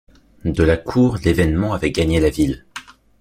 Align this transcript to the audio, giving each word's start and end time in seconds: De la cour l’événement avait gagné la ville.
De 0.45 0.63
la 0.63 0.77
cour 0.77 1.17
l’événement 1.23 1.73
avait 1.73 1.91
gagné 1.91 2.19
la 2.19 2.31
ville. 2.31 2.65